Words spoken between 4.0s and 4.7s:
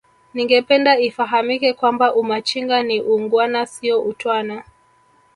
utwana